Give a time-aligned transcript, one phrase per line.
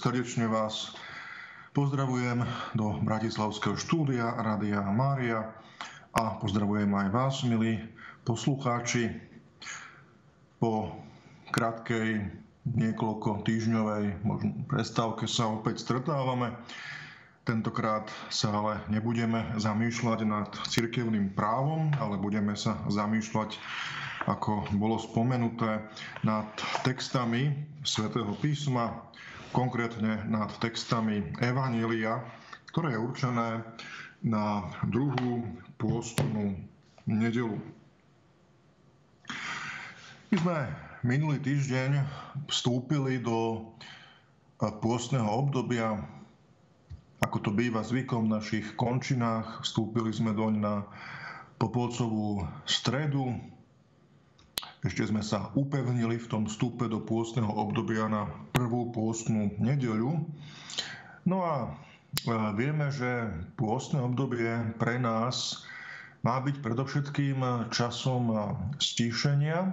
[0.00, 0.96] Srdečne vás
[1.76, 2.40] pozdravujem
[2.72, 5.52] do Bratislavského štúdia Radia Mária
[6.16, 7.76] a pozdravujem aj vás, milí
[8.24, 9.12] poslucháči.
[10.56, 10.96] Po
[11.52, 12.32] krátkej
[12.64, 16.56] niekoľko týždňovej možno prestávke sa opäť stretávame.
[17.44, 23.52] Tentokrát sa ale nebudeme zamýšľať nad cirkevným právom, ale budeme sa zamýšľať,
[24.24, 25.84] ako bolo spomenuté,
[26.24, 26.48] nad
[26.88, 27.52] textami
[27.84, 29.12] svätého písma,
[29.50, 32.22] konkrétne nad textami Evanília,
[32.70, 33.48] ktoré je určené
[34.22, 35.42] na druhú
[35.80, 36.54] pôstnú
[37.08, 37.58] nedelu.
[40.30, 40.58] My sme
[41.02, 42.06] minulý týždeň
[42.46, 43.66] vstúpili do
[44.60, 45.98] pôstneho obdobia,
[47.18, 49.64] ako to býva zvykom v našich končinách.
[49.66, 50.74] Vstúpili sme doň na
[51.60, 53.36] Popolcovú stredu,
[54.80, 60.24] ešte sme sa upevnili v tom vstupe do pôstneho obdobia na prvú pôstnu nedeľu.
[61.28, 61.76] No a
[62.56, 63.28] vieme, že
[63.60, 65.68] pôstne obdobie pre nás
[66.24, 68.32] má byť predovšetkým časom
[68.80, 69.72] stíšenia,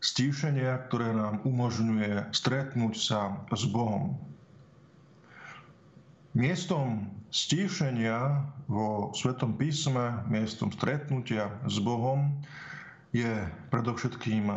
[0.00, 4.16] stíšenia, ktoré nám umožňuje stretnúť sa s Bohom.
[6.32, 12.40] Miestom stíšenia vo Svetom písme, miestom stretnutia s Bohom
[13.14, 14.50] je predovšetkým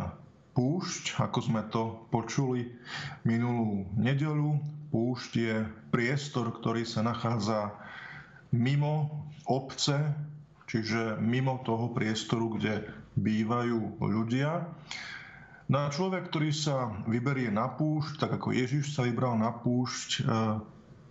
[0.58, 2.74] púšť, ako sme to počuli
[3.22, 4.58] minulú nedeľu.
[4.90, 5.56] Púšť je
[5.94, 7.70] priestor, ktorý sa nachádza
[8.50, 9.94] mimo obce,
[10.66, 14.66] čiže mimo toho priestoru, kde bývajú ľudia.
[15.68, 20.20] No človek, ktorý sa vyberie na púšť, tak ako Ježiš sa vybral na púšť, e,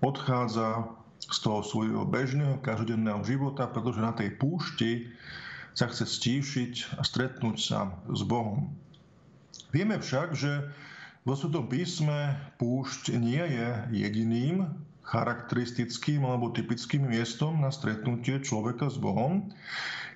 [0.02, 5.14] odchádza z toho svojho bežného každodenného života, pretože na tej púšti
[5.78, 8.74] sa chce stíšiť a stretnúť sa s Bohom.
[9.70, 10.66] Vieme však, že
[11.22, 14.66] vo Svetom písme púšť nie je jediným
[15.06, 19.54] charakteristickým alebo typickým miestom na stretnutie človeka s Bohom.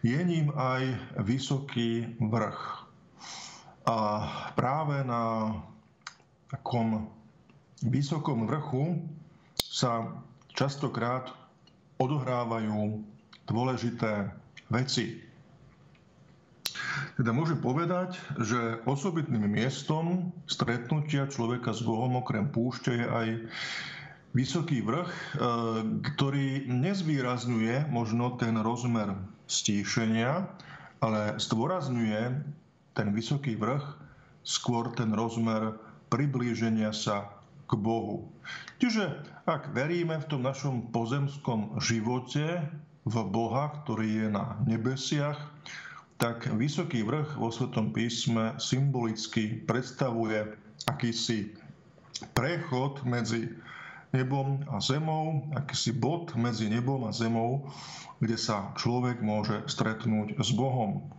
[0.02, 2.90] Je ním aj vysoký vrch.
[3.86, 3.97] A
[4.57, 5.53] práve na
[6.50, 7.06] takom
[7.86, 8.97] vysokom vrchu
[9.62, 10.09] sa
[10.57, 11.30] častokrát
[12.02, 12.97] odohrávajú
[13.46, 14.34] dôležité
[14.74, 15.31] veci.
[17.16, 23.28] Teda môžem povedať, že osobitným miestom stretnutia človeka s Bohom okrem púšte je aj
[24.31, 25.24] vysoký vrch, e,
[26.16, 29.16] ktorý nezvýrazňuje možno ten rozmer
[29.47, 30.47] stíšenia,
[31.03, 32.22] ale zdôrazňuje
[32.96, 33.84] ten vysoký vrch
[34.41, 35.78] skôr ten rozmer
[36.09, 37.30] priblíženia sa
[37.68, 38.28] k Bohu.
[38.84, 42.68] Čiže ak veríme v tom našom pozemskom živote
[43.07, 45.40] v Boha, ktorý je na nebesiach,
[46.22, 50.54] tak vysoký vrch vo Svetom písme symbolicky predstavuje
[50.86, 51.50] akýsi
[52.38, 53.50] prechod medzi
[54.14, 57.66] nebom a zemou, akýsi bod medzi nebom a zemou,
[58.22, 61.10] kde sa človek môže stretnúť s Bohom.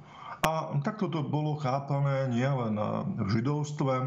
[0.47, 2.79] A takto to bolo chápané nielen
[3.19, 4.07] v židovstve,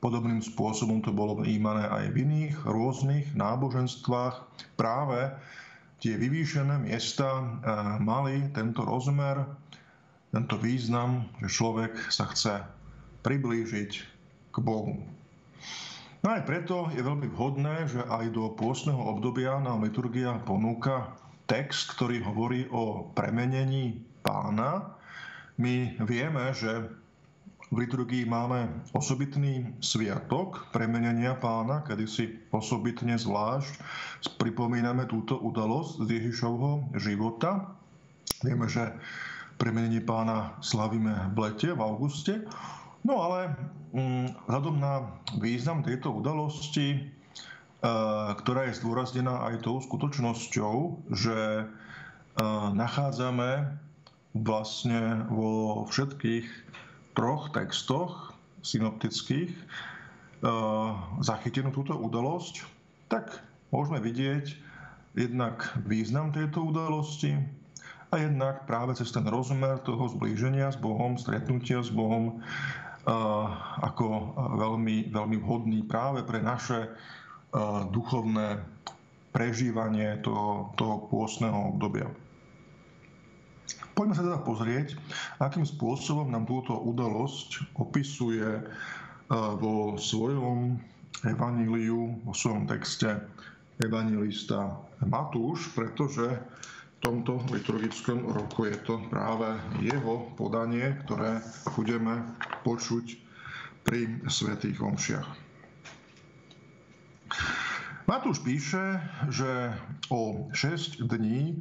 [0.00, 4.48] podobným spôsobom to bolo vnímané aj v iných rôznych náboženstvách.
[4.80, 5.36] Práve
[6.00, 7.44] tie vyvýšené miesta eh,
[8.00, 9.44] mali tento rozmer
[10.30, 12.62] tento význam, že človek sa chce
[13.26, 13.90] priblížiť
[14.50, 14.98] k Bohu.
[16.20, 21.16] No aj preto je veľmi vhodné, že aj do pôstneho obdobia nám liturgia ponúka
[21.48, 24.94] text, ktorý hovorí o premenení pána.
[25.56, 26.92] My vieme, že
[27.70, 33.78] v liturgii máme osobitný sviatok premenenia pána, kedy si osobitne zvlášť
[34.36, 37.70] pripomíname túto udalosť z Ježišovho života.
[38.42, 38.90] Vieme, že
[39.60, 42.48] premenenie pána slavíme v lete, v auguste.
[43.04, 43.52] No ale
[43.92, 45.04] mm, vzhľadom na
[45.36, 47.00] význam tejto udalosti, e,
[48.40, 50.76] ktorá je zdôraznená aj tou skutočnosťou,
[51.12, 51.64] že e,
[52.72, 53.68] nachádzame
[54.32, 56.48] vlastne vo všetkých
[57.12, 58.32] troch textoch
[58.64, 59.64] synoptických e,
[61.20, 62.64] zachytenú túto udalosť,
[63.12, 64.56] tak môžeme vidieť
[65.20, 67.59] jednak význam tejto udalosti,
[68.10, 72.42] a jednak práve cez ten rozmer toho zblíženia s Bohom, stretnutia s Bohom,
[73.80, 76.90] ako veľmi, veľmi vhodný práve pre naše
[77.94, 78.60] duchovné
[79.30, 82.10] prežívanie toho, toho pôstneho obdobia.
[83.94, 84.98] Poďme sa teda pozrieť,
[85.38, 88.64] akým spôsobom nám túto udalosť opisuje
[89.30, 90.82] vo svojom
[91.22, 93.22] evaníliu, vo svojom texte
[93.78, 96.26] evangelista Matúš, pretože
[97.00, 99.48] tomto liturgickom roku je to práve
[99.80, 101.40] jeho podanie, ktoré
[101.72, 102.24] budeme
[102.62, 103.16] počuť
[103.84, 105.28] pri svätých omšiach.
[108.04, 109.00] Matúš píše,
[109.30, 109.70] že
[110.10, 111.56] o 6 dní e,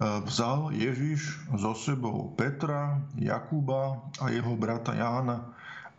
[0.00, 5.44] vzal Ježiš so sebou Petra, Jakuba a jeho brata Jána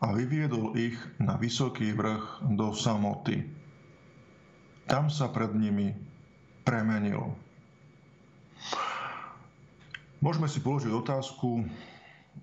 [0.01, 3.45] a vyviedol ich na vysoký vrch do samoty.
[4.89, 5.93] Tam sa pred nimi
[6.65, 7.44] premenil.
[10.19, 11.65] Môžeme si položiť otázku,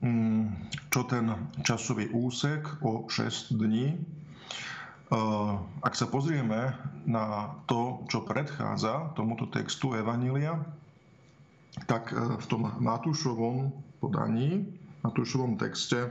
[0.03, 0.45] mm,
[0.93, 1.27] čo ten
[1.67, 3.99] časový úsek o 6 dní?
[5.85, 6.73] Ak sa pozrieme
[7.05, 10.57] na to, čo predchádza tomuto textu Evanília,
[11.85, 14.65] tak e, v tom Matúšovom podaní,
[15.05, 16.09] Matúšovom texte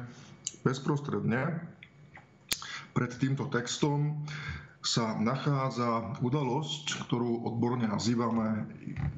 [0.61, 1.65] bezprostredne
[2.93, 4.21] pred týmto textom
[4.81, 8.65] sa nachádza udalosť, ktorú odborne nazývame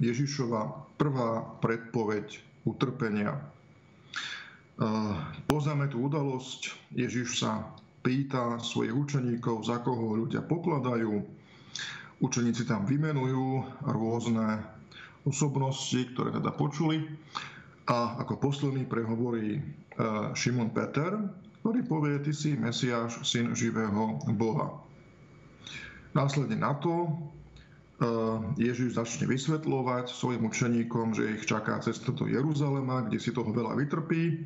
[0.03, 3.39] Ježišova prvá predpoveď utrpenia.
[3.39, 3.41] E,
[5.47, 7.63] poznáme tú udalosť, Ježiš sa
[8.03, 11.23] pýta svojich učeníkov, za koho ľudia pokladajú.
[12.19, 14.59] Učeníci tam vymenujú rôzne
[15.23, 17.07] osobnosti, ktoré teda počuli.
[17.87, 19.61] A ako posledný prehovorí e,
[20.35, 21.15] Šimon Peter,
[21.63, 24.82] ktorý povie, ty si Mesiáš, syn živého Boha.
[26.13, 27.09] Následne na to e,
[28.61, 33.73] Ježiš začne vysvetľovať svojim učeníkom, že ich čaká cesta do Jeruzalema, kde si toho veľa
[33.81, 34.45] vytrpí.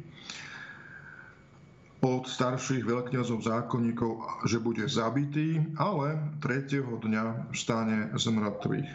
[1.98, 8.92] Od starších veľkňazov zákonníkov, že bude zabitý, ale tretieho dňa vstane z mŕtvych.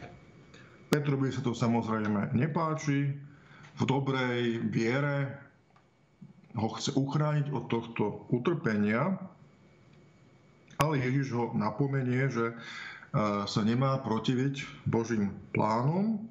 [0.89, 3.17] Petrovi sa to samozrejme nepáči,
[3.73, 5.41] v dobrej viere
[6.53, 9.17] ho chce uchrániť od tohto utrpenia,
[10.82, 12.55] ale Ježiš ho napomenie, že e,
[13.46, 16.26] sa nemá protiviť Božím plánom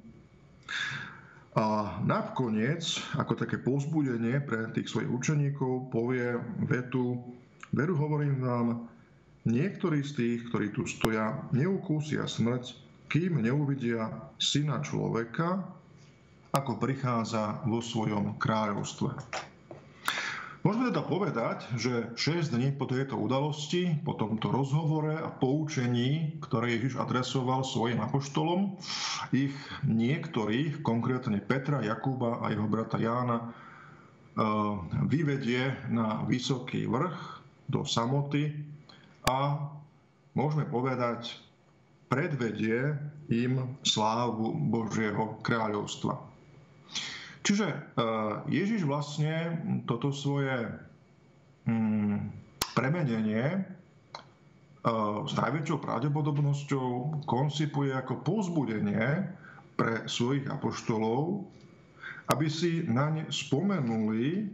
[1.56, 6.36] a nakoniec, ako také pozbudenie pre tých svojich učeníkov, povie
[6.68, 7.20] vetu,
[7.72, 8.68] veru hovorím vám,
[9.48, 12.76] niektorí z tých, ktorí tu stoja, neukúsia smrť,
[13.12, 14.08] kým neuvidia
[14.40, 15.60] syna človeka,
[16.52, 19.12] ako prichádza vo svojom kráľovstve.
[20.62, 26.78] Môžeme teda povedať, že 6 dní po tejto udalosti, po tomto rozhovore a poučení, ktoré
[26.78, 28.78] Ježiš adresoval svojim apoštolom,
[29.34, 29.58] ich
[29.90, 33.46] niektorých, konkrétne Petra, Jakuba a jeho brata Jána, e,
[35.10, 38.54] vyvedie na vysoký vrch do samoty
[39.26, 39.66] a
[40.38, 41.42] môžeme povedať,
[42.06, 43.02] predvedie
[43.34, 46.31] im slávu Božieho kráľovstva.
[47.42, 47.78] Čiže e,
[48.54, 49.58] Ježiš vlastne
[49.90, 50.70] toto svoje
[51.66, 52.30] mm,
[52.78, 53.60] premenenie e,
[55.26, 56.90] s najväčšou pravdepodobnosťou
[57.26, 59.26] koncipuje ako povzbudenie
[59.74, 61.42] pre svojich apoštolov,
[62.30, 64.46] aby si na ne spomenuli,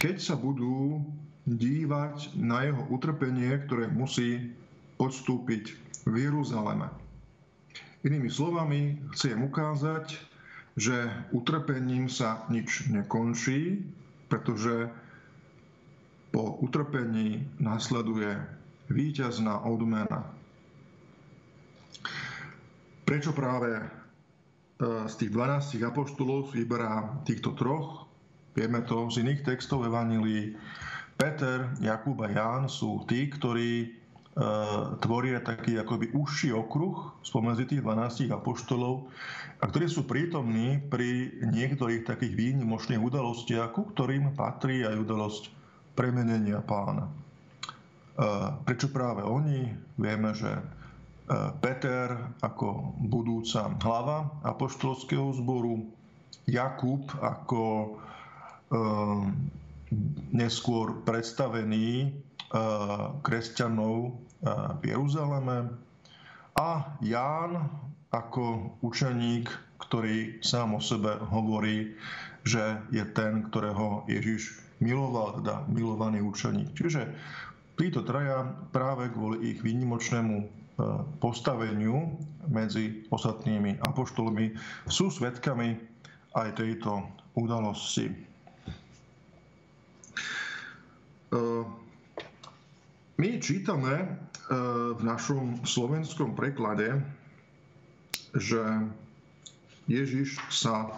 [0.00, 1.04] keď sa budú
[1.44, 4.54] dívať na jeho utrpenie, ktoré musí
[4.96, 5.76] podstúpiť
[6.08, 6.88] v Jeruzaleme.
[8.02, 10.31] Inými slovami, chcem ukázať,
[10.76, 13.84] že utrpením sa nič nekončí,
[14.32, 14.88] pretože
[16.32, 18.32] po utrpení nasleduje
[18.88, 20.32] víťazná odmena.
[23.04, 23.84] Prečo práve e,
[25.04, 28.08] z tých 12 apoštolov vyberá týchto troch?
[28.56, 30.56] Vieme to z iných textov Evangelii.
[31.20, 34.01] Peter, Jakub a Ján sú tí, ktorí
[35.04, 39.12] tvoria taký akoby užší okruh spomedzi tých 12 apoštolov,
[39.60, 45.42] a ktorí sú prítomní pri niektorých takých výnimočných udalostiach, ku ktorým patrí aj udalosť
[45.92, 47.06] premenenia pána.
[47.06, 47.12] E,
[48.64, 49.68] prečo práve oni?
[50.00, 50.62] Vieme, že e,
[51.60, 55.84] Peter ako budúca hlava apoštolského zboru,
[56.48, 58.00] Jakub ako
[60.32, 62.16] neskôr predstavený
[63.24, 64.12] kresťanov
[64.78, 65.72] v Jeruzaleme
[66.52, 67.72] a Ján
[68.12, 69.48] ako učeník,
[69.80, 71.96] ktorý sám o sebe hovorí,
[72.44, 76.76] že je ten, ktorého Ježiš miloval, teda milovaný učeník.
[76.76, 77.08] Čiže
[77.80, 78.44] títo traja
[78.74, 80.62] práve kvôli ich výnimočnému
[81.22, 84.56] postaveniu medzi ostatnými apoštolmi
[84.90, 85.78] sú svetkami
[86.36, 87.06] aj tejto
[87.38, 88.12] udalosti.
[93.20, 94.06] My čítame e,
[94.96, 97.00] v našom slovenskom preklade,
[98.32, 98.60] že
[99.84, 100.88] Ježiš sa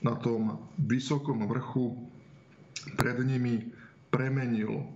[0.00, 1.98] na tom vysokom vrchu
[2.96, 3.68] pred nimi
[4.08, 4.86] premenil.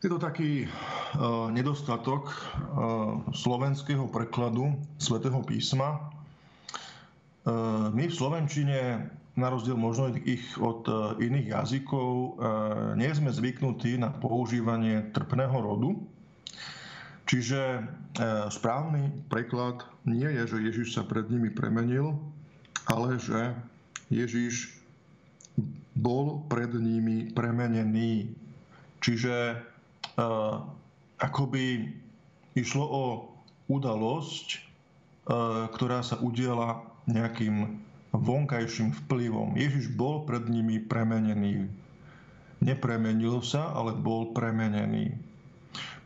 [0.00, 6.08] Je to taký uh, nedostatok uh, slovenského prekladu svätého písma.
[7.96, 9.08] My v slovenčine
[9.38, 12.30] na rozdiel možno ich od e, iných jazykov, e,
[12.98, 15.90] nie sme zvyknutí na používanie trpného rodu.
[17.30, 17.80] Čiže e,
[18.50, 22.18] správny preklad nie je, že Ježiš sa pred nimi premenil,
[22.90, 23.54] ale že
[24.10, 24.74] Ježiš
[25.94, 28.34] bol pred nimi premenený.
[29.00, 29.56] Čiže
[31.16, 31.88] akoby
[32.52, 33.04] išlo o
[33.72, 34.60] udalosť,
[35.72, 37.79] ktorá sa udiela nejakým
[38.10, 39.54] vonkajším vplyvom.
[39.54, 41.70] Ježiš bol pred nimi premenený.
[42.60, 45.14] Nepremenil sa, ale bol premenený.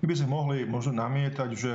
[0.00, 1.72] My by sme mohli možno namietať, že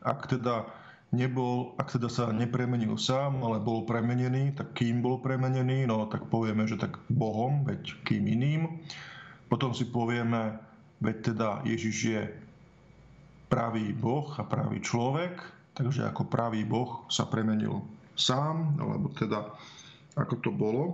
[0.00, 0.64] ak teda
[1.12, 5.84] nebol, ak teda sa nepremenil sám, ale bol premenený, tak kým bol premenený?
[5.84, 8.80] No tak povieme, že tak Bohom, veď kým iným.
[9.52, 10.56] Potom si povieme,
[11.04, 12.22] veď teda Ježiš je
[13.50, 15.42] pravý Boh a pravý človek,
[15.74, 17.82] takže ako pravý Boh sa premenil
[18.20, 19.56] sám, alebo teda
[20.14, 20.84] ako to bolo.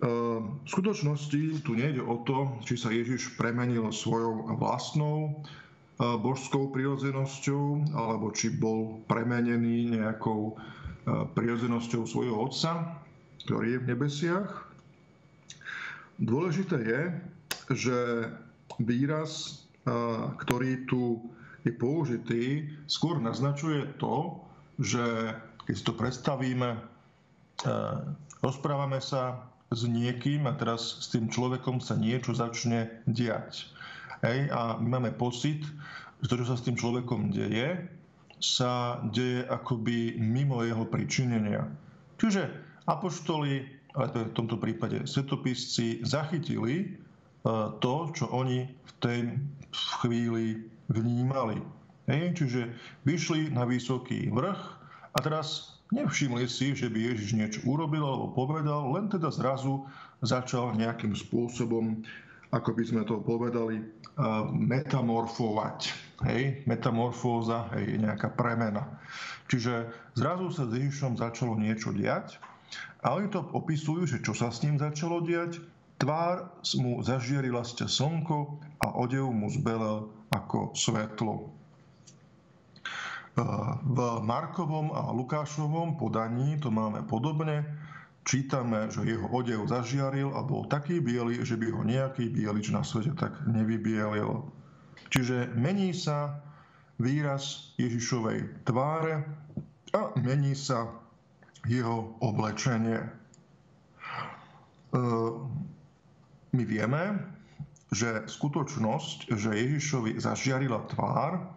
[0.00, 5.44] Ehm, v skutočnosti tu nejde o to, či sa Ježiš premenil svojou vlastnou
[5.98, 10.58] božskou prirodzenosťou, alebo či bol premenený nejakou
[11.06, 12.98] prirodzenosťou svojho Otca,
[13.46, 14.50] ktorý je v nebesiach.
[16.18, 17.02] Dôležité je,
[17.78, 17.98] že
[18.80, 19.62] výraz,
[20.40, 21.30] ktorý tu
[21.62, 22.44] je použitý,
[22.90, 24.40] skôr naznačuje to,
[24.80, 25.32] že
[25.64, 26.76] keď si to predstavíme,
[28.44, 33.66] rozprávame sa s niekým a teraz s tým človekom sa niečo začne diať.
[34.22, 35.64] Hej, a my máme pocit,
[36.22, 37.84] že to, čo sa s tým človekom deje,
[38.40, 41.68] sa deje akoby mimo jeho pričinenia.
[42.20, 42.48] Čiže
[42.88, 43.64] apoštoli,
[43.96, 46.86] ale to je v tomto prípade svetopisci, zachytili e,
[47.80, 49.20] to, čo oni v tej
[50.00, 51.60] chvíli vnímali.
[52.04, 52.68] Hej, čiže
[53.08, 54.83] vyšli na vysoký vrch
[55.14, 59.86] a teraz nevšimli si, že by Ježiš niečo urobil alebo povedal, len teda zrazu
[60.20, 62.02] začal nejakým spôsobom
[62.54, 63.82] ako by sme to povedali,
[64.54, 65.90] metamorfovať.
[66.22, 68.86] Hej, metamorfóza, hej, nejaká premena.
[69.50, 72.38] Čiže zrazu sa s Ježišom začalo niečo diať
[73.02, 75.58] a oni to opisujú, že čo sa s ním začalo diať.
[75.98, 81.50] Tvár mu zažierila ste slnko a odev mu zbelel ako svetlo.
[83.82, 87.66] V Markovom a Lukášovom podaní to máme podobne
[88.24, 92.80] čítame, že jeho odev zažiaril a bol taký biely, že by ho nejaký bielič na
[92.80, 94.48] svete tak nevybielil.
[95.12, 96.40] Čiže mení sa
[96.96, 99.28] výraz Ježišovej tváre
[99.92, 100.88] a mení sa
[101.68, 102.98] jeho oblečenie.
[102.98, 103.08] E,
[106.50, 107.02] my vieme,
[107.92, 111.53] že skutočnosť, že Ježišovi zažiarila tvár,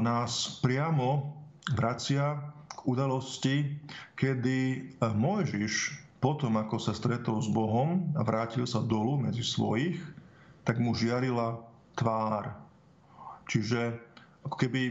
[0.00, 1.36] nás priamo
[1.72, 2.40] vracia
[2.82, 3.78] udalosti,
[4.18, 9.98] kedy e, Mojžiš potom, ako sa stretol s Bohom a vrátil sa dolu medzi svojich,
[10.66, 11.62] tak mu žiarila
[11.94, 12.54] tvár.
[13.46, 13.98] Čiže
[14.46, 14.82] ako keby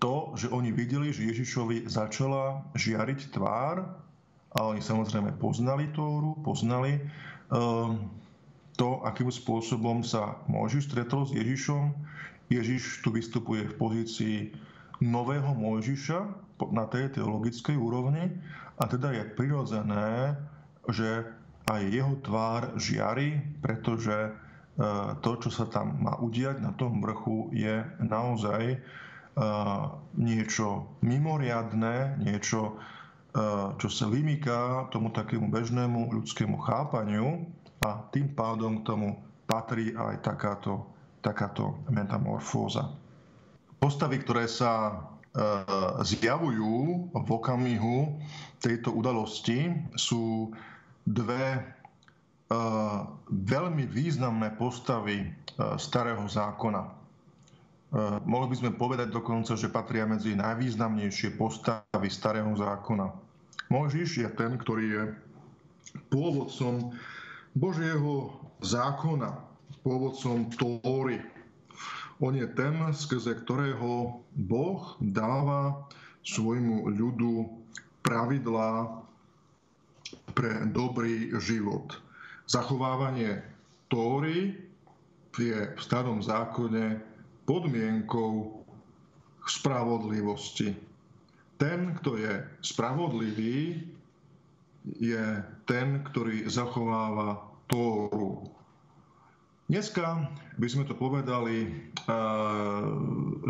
[0.00, 3.84] to, že oni videli, že Ježišovi začala žiariť tvár,
[4.56, 6.96] a oni samozrejme poznali Tóru, poznali
[7.52, 8.08] um,
[8.80, 11.92] to, akým spôsobom sa Mojžiš stretol s Ježišom.
[12.48, 14.36] Ježiš tu vystupuje v pozícii
[15.04, 18.34] nového Mojžiša, na tej teologickej úrovni
[18.78, 20.34] a teda je prirodzené,
[20.90, 21.22] že
[21.68, 24.30] aj jeho tvár žiari, pretože e,
[25.20, 28.78] to, čo sa tam má udiať na tom vrchu, je naozaj e,
[30.16, 37.46] niečo mimoriadné, niečo, e, čo sa vymýka tomu takému bežnému ľudskému chápaniu
[37.84, 39.08] a tým pádom k tomu
[39.44, 40.88] patrí aj takáto,
[41.28, 42.96] takáto metamorfóza.
[43.78, 45.44] Postavy, ktoré sa E,
[46.02, 46.74] zjavujú
[47.14, 48.18] v okamihu
[48.58, 50.50] tejto udalosti, sú
[51.06, 51.60] dve e,
[53.28, 55.28] veľmi významné postavy e,
[55.78, 56.96] starého zákona.
[58.28, 63.08] Mohli by sme povedať dokonca, že patria medzi najvýznamnejšie postavy starého zákona.
[63.72, 65.02] Mojžiš je ten, ktorý je
[66.12, 66.92] pôvodcom
[67.56, 69.40] Božieho zákona,
[69.88, 71.16] pôvodcom Tóry,
[72.20, 75.88] on je ten, skrze ktorého Boh dáva
[76.28, 77.48] svojmu ľudu
[78.04, 79.00] pravidlá
[80.36, 81.96] pre dobrý život.
[82.44, 83.40] Zachovávanie
[83.88, 84.60] Tóry
[85.40, 87.00] je v starom zákone
[87.48, 88.60] podmienkou
[89.48, 90.76] spravodlivosti.
[91.56, 93.88] Ten, kto je spravodlivý,
[95.00, 95.24] je
[95.64, 97.40] ten, ktorý zachováva
[97.72, 98.57] Tóru.
[99.68, 101.72] Dneska by sme to povedali, eh,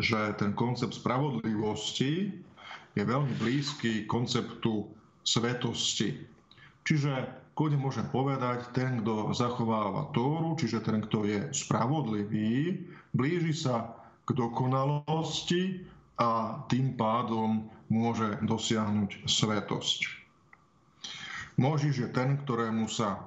[0.03, 2.35] že ten koncept spravodlivosti
[2.99, 4.91] je veľmi blízky konceptu
[5.23, 6.19] svetosti.
[6.83, 7.13] Čiže
[7.55, 12.83] kľudne môžem povedať, ten, kto zachováva Tóru, čiže ten, kto je spravodlivý,
[13.15, 13.95] blíži sa
[14.27, 15.87] k dokonalosti
[16.19, 20.01] a tým pádom môže dosiahnuť svetosť.
[21.63, 23.23] Možiš je ten, ktorému sa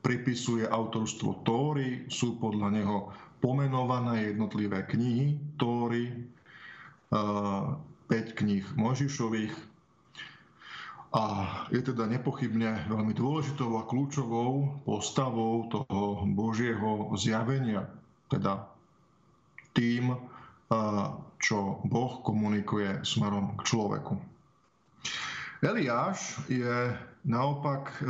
[0.00, 2.96] pripisuje autorstvo Tóry, sú podľa neho
[3.38, 6.28] pomenované jednotlivé knihy Tóry,
[7.10, 9.54] 5 kníh Možišových,
[11.08, 11.24] a
[11.72, 17.88] je teda nepochybne veľmi dôležitou a kľúčovou postavou toho Božieho zjavenia,
[18.28, 18.68] teda
[19.72, 20.20] tým,
[21.40, 24.20] čo Boh komunikuje smerom k človeku.
[25.64, 26.94] Eliáš je
[27.26, 28.04] naopak e,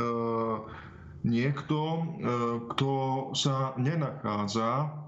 [1.23, 2.01] niekto, e,
[2.73, 2.91] kto
[3.35, 4.99] sa nenachádza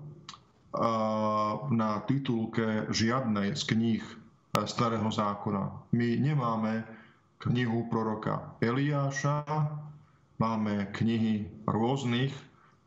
[1.67, 4.15] na titulke žiadnej z kníh e,
[4.63, 5.91] Starého zákona.
[5.91, 6.87] My nemáme
[7.43, 9.43] knihu proroka Eliáša,
[10.39, 12.31] máme knihy rôznych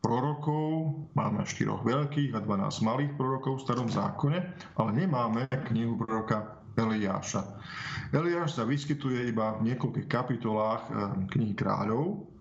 [0.01, 4.39] prorokov, máme štyroch veľkých a 12 malých prorokov v starom zákone,
[4.81, 7.45] ale nemáme knihu proroka Eliáša.
[8.17, 10.89] Eliáš sa vyskytuje iba v niekoľkých kapitolách
[11.31, 12.34] knihy kráľov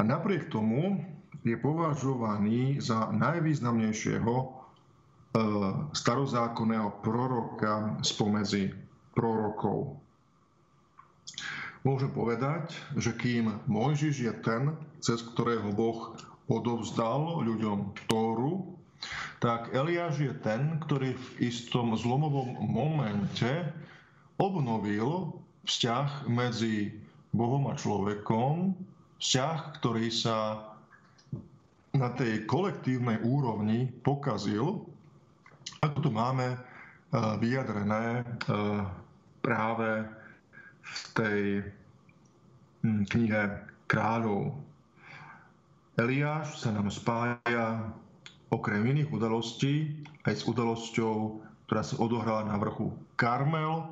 [0.00, 1.04] a napriek tomu
[1.44, 4.48] je považovaný za najvýznamnejšieho eh,
[5.92, 8.72] starozákonného proroka spomedzi
[9.12, 10.00] prorokov.
[11.84, 14.72] Môžem povedať, že kým Mojžiš je ten,
[15.04, 16.16] cez ktorého Boh
[16.48, 18.76] odovzdal ľuďom Tóru,
[19.40, 23.48] tak Eliáš je ten, ktorý v istom zlomovom momente
[24.36, 26.92] obnovil vzťah medzi
[27.32, 28.76] Bohom a človekom,
[29.20, 30.64] vzťah, ktorý sa
[31.92, 34.88] na tej kolektívnej úrovni pokazil,
[35.84, 36.58] ako to máme eh,
[37.38, 38.84] vyjadrené eh,
[39.44, 40.08] práve
[40.80, 41.40] v tej
[42.82, 43.42] hm, knihe
[43.86, 44.56] kráľov.
[46.00, 47.92] Eliáš sa nám spája
[48.48, 53.84] okrem iných udalostí aj s udalosťou, ktorá sa odohrala na vrchu Karmel.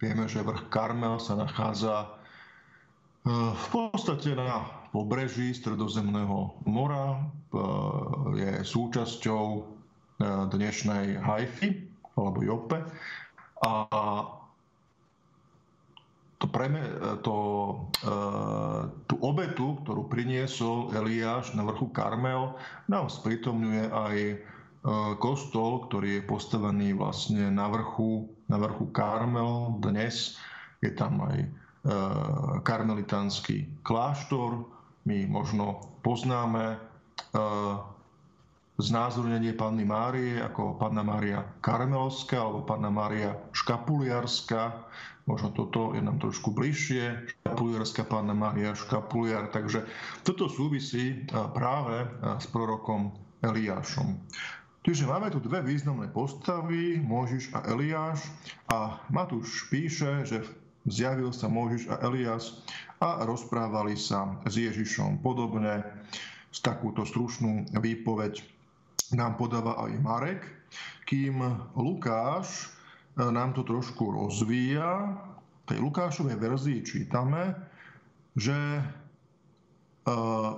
[0.00, 2.19] Vieme, že vrch Karmel sa nachádza
[3.28, 7.58] v podstate na pobreží Stredozemného mora, eh,
[8.38, 9.64] je súčasťou eh,
[10.50, 11.70] dnešnej Haify
[12.16, 12.80] alebo Jope
[13.60, 13.72] a
[16.40, 16.80] to, preme,
[17.20, 17.36] to,
[18.00, 18.08] e,
[19.04, 22.56] tú obetu, ktorú priniesol Eliáš na vrchu Karmel,
[22.88, 24.36] nám sprítomňuje aj e,
[25.20, 30.40] kostol, ktorý je postavený vlastne na vrchu, na vrchu Karmel dnes.
[30.80, 31.48] Je tam aj e,
[32.60, 34.68] karmelitánsky kláštor.
[35.08, 36.78] My možno poznáme e,
[38.76, 44.90] znázornenie Panny Márie ako Panna Mária Karmelská alebo Panna Mária Škapuliarská
[45.30, 47.30] Možno toto je nám trošku bližšie.
[47.46, 49.46] Škapuliarská pána Maria Škapuliar.
[49.54, 49.86] Takže
[50.26, 52.02] toto súvisí práve
[52.42, 54.18] s prorokom Eliášom.
[54.82, 58.26] Čiže máme tu dve významné postavy, Možiš a Eliáš.
[58.74, 60.42] A Matúš píše, že
[60.88, 62.56] zjavil sa Možiš a Eliáš
[63.00, 65.20] a rozprávali sa s Ježišom.
[65.20, 65.84] Podobne
[66.50, 68.44] s takúto stručnú výpoveď
[69.16, 70.42] nám podáva aj Marek,
[71.06, 71.42] kým
[71.74, 72.70] Lukáš
[73.18, 75.18] nám to trošku rozvíja.
[75.66, 77.54] V tej Lukášovej verzii čítame,
[78.38, 78.82] že e,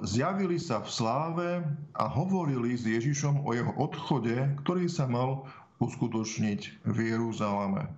[0.04, 1.50] zjavili sa v sláve
[1.96, 5.48] a hovorili s Ježišom o jeho odchode, ktorý sa mal
[5.80, 7.88] uskutočniť v Jeruzaleme.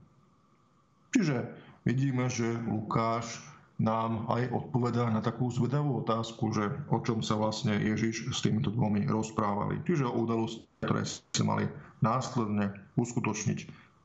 [1.15, 3.45] Čiže vidíme, že Lukáš
[3.79, 8.71] nám aj odpovedá na takú zvedavú otázku, že o čom sa vlastne Ježiš s týmito
[8.71, 9.83] dvomi rozprávali.
[9.83, 11.67] Čiže o udalosti, ktoré sa mali
[11.99, 13.59] následne uskutočniť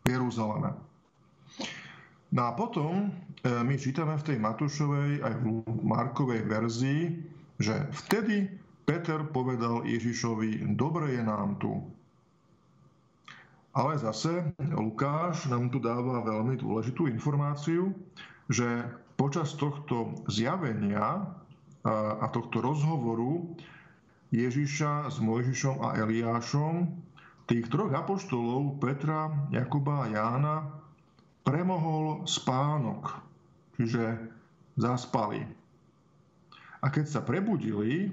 [0.10, 0.74] Jeruzaleme.
[2.30, 3.10] No a potom e,
[3.46, 5.46] my čítame v tej Matúšovej aj v
[5.82, 7.02] Markovej verzii,
[7.58, 8.50] že vtedy
[8.86, 11.78] Peter povedal Ježišovi, dobre je nám tu.
[13.80, 17.96] Ale zase Lukáš nám tu dáva veľmi dôležitú informáciu,
[18.52, 18.68] že
[19.16, 21.24] počas tohto zjavenia
[21.88, 23.56] a tohto rozhovoru
[24.36, 26.92] Ježiša s Mojžišom a Eliášom
[27.48, 30.56] tých troch apoštolov Petra, Jakuba a Jána
[31.48, 33.16] premohol spánok,
[33.80, 34.20] čiže
[34.76, 35.48] zaspali.
[36.84, 38.12] A keď sa prebudili,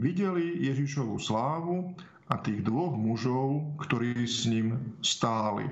[0.00, 1.92] videli Ježišovu slávu
[2.28, 5.68] a tých dvoch mužov, ktorí s ním stáli.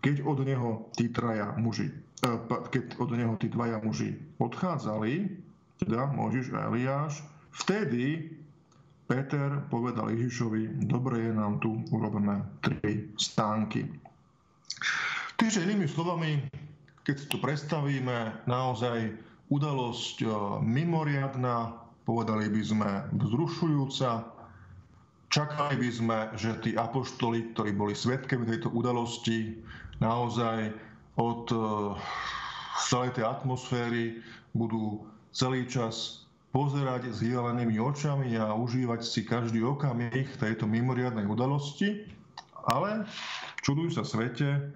[0.00, 1.92] Keď od neho tí traja muži,
[2.24, 5.28] eh, keď od neho tí dvaja muži odchádzali,
[5.80, 7.24] teda Možiš a Eliáš,
[7.56, 8.36] vtedy
[9.08, 13.88] Peter povedal Ježišovi, dobre je nám tu, urobíme tri stánky.
[15.34, 16.46] Takže inými slovami,
[17.02, 19.10] keď si to predstavíme, naozaj
[19.50, 20.26] udalosť e,
[20.62, 21.74] mimoriadná,
[22.06, 24.30] povedali by sme vzrušujúca,
[25.30, 29.62] čakali by sme, že tí apoštoli, ktorí boli svetkami tejto udalosti,
[30.02, 30.74] naozaj
[31.16, 31.56] od e,
[32.90, 34.18] celej tej atmosféry
[34.52, 42.10] budú celý čas pozerať s hylenými očami a užívať si každý okamih tejto mimoriadnej udalosti,
[42.66, 43.06] ale
[43.62, 44.74] čudujú sa svete,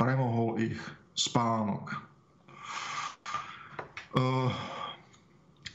[0.00, 0.80] premohol ich
[1.12, 1.92] spánok.
[4.16, 4.48] Uh,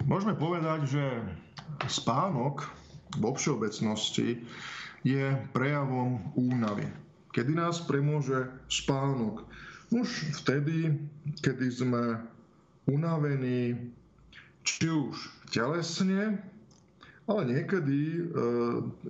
[0.10, 1.06] môžeme povedať, že
[1.86, 2.66] spánok
[3.16, 4.44] vo všeobecnosti
[5.08, 6.88] je prejavom únavy.
[7.32, 9.48] Kedy nás premôže spánok?
[9.94, 11.00] Už vtedy,
[11.40, 12.04] kedy sme
[12.92, 13.94] unavení,
[14.68, 15.16] či už
[15.48, 16.44] telesne,
[17.28, 18.22] ale niekedy e,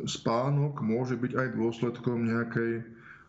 [0.06, 2.86] spánok môže byť aj dôsledkom nejakej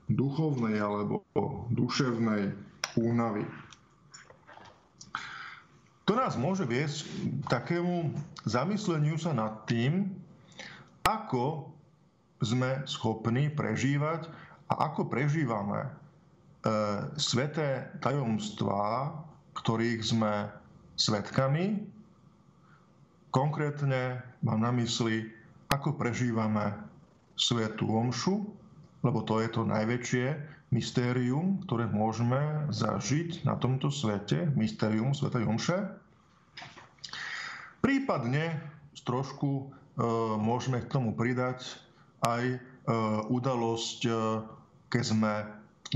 [0.08, 1.24] duchovnej alebo
[1.72, 2.52] duševnej
[2.96, 3.44] únavy.
[6.08, 8.16] To nás môže viesť k takému
[8.48, 10.08] zamysleniu sa nad tým,
[11.08, 11.72] ako
[12.44, 14.28] sme schopní prežívať
[14.68, 15.90] a ako prežívame e,
[17.16, 19.16] sveté tajomstvá,
[19.56, 20.52] ktorých sme
[21.00, 21.82] svetkami.
[23.32, 25.32] Konkrétne mám na mysli,
[25.72, 26.76] ako prežívame
[27.34, 28.44] svetú omšu,
[29.02, 30.26] lebo to je to najväčšie
[30.68, 35.78] mystérium, ktoré môžeme zažiť na tomto svete, mystérium Svetej Omše.
[37.80, 38.60] Prípadne
[39.08, 39.66] trošku e,
[40.38, 41.66] môžeme k tomu pridať
[42.22, 42.58] aj e,
[43.30, 44.12] udalosť, e,
[44.90, 45.32] keď sme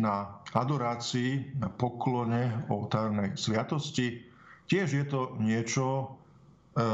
[0.01, 4.25] na adorácii, na poklone oltárnej sviatosti.
[4.69, 6.85] Tiež je to niečo e,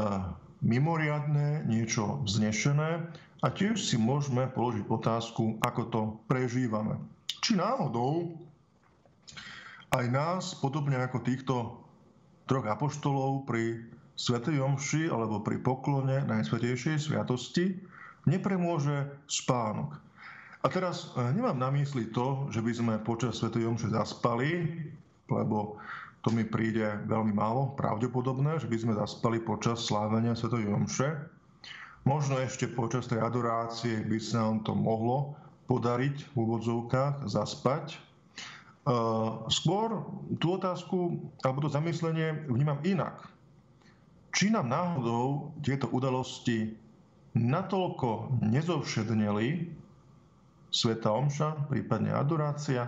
[0.59, 3.07] mimoriadné, niečo vznešené
[3.39, 6.99] a tiež si môžeme položiť otázku, ako to prežívame.
[7.39, 8.35] Či náhodou
[9.95, 11.55] aj nás, podobne ako týchto
[12.45, 13.87] troch apoštolov pri
[14.19, 17.79] Svetej Omši alebo pri poklone Najsvetejšej sviatosti,
[18.27, 19.95] nepremôže spánok.
[20.59, 24.67] A teraz e, nemám na mysli to, že by sme počas Svetej Omše zaspali,
[25.31, 25.79] lebo
[26.19, 31.15] to mi príde veľmi málo pravdepodobné, že by sme zaspali počas slávenia Svetej Omše.
[32.03, 35.39] Možno ešte počas tej adorácie by sa nám to mohlo
[35.71, 37.95] podariť v úvodzovkách zaspať.
[37.95, 37.97] E,
[39.47, 40.03] skôr
[40.43, 43.38] tú otázku alebo to zamyslenie vnímam inak.
[44.39, 46.71] Či nám náhodou tieto udalosti
[47.35, 49.67] natoľko nezovšedneli,
[50.71, 52.87] Sveta Omša, prípadne adorácia,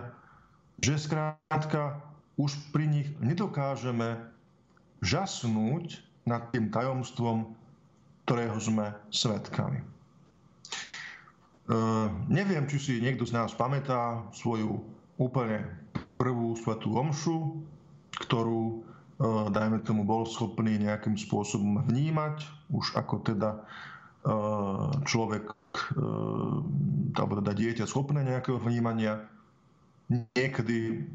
[0.80, 2.00] že skrátka
[2.40, 4.32] už pri nich nedokážeme
[5.04, 7.52] žasnúť nad tým tajomstvom,
[8.24, 9.82] ktorého sme svetkami.
[9.82, 9.86] E,
[12.32, 14.80] neviem, či si niekto z nás pamätá svoju
[15.20, 15.68] úplne
[16.16, 17.60] prvú svetú omšu,
[18.24, 18.88] ktorú,
[19.54, 22.42] dajme tomu, bol schopný nejakým spôsobom vnímať,
[22.74, 23.62] už ako teda
[25.06, 25.54] človek
[27.16, 29.24] alebo teda dieťa schopné nejakého vnímania.
[30.10, 31.06] Niekedy